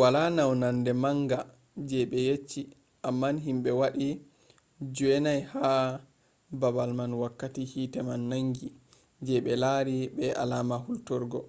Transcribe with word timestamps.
wala 0.00 0.22
naunande 0.36 0.92
manga 1.02 1.38
je 1.88 1.98
be 2.10 2.18
yecci 2.28 2.60
amma 3.08 3.28
himɓe 3.46 3.70
waɗi 3.80 4.08
joowey 4.94 5.40
ha 5.52 5.64
babal 6.60 6.90
man 6.98 7.12
wakkati 7.22 7.62
hite 7.72 7.98
man 8.08 8.22
nangi 8.30 8.66
je 9.26 9.34
be 9.44 9.52
lari 9.62 9.96
be 10.16 10.24
alama 10.42 10.76
hulturgo 10.84 11.40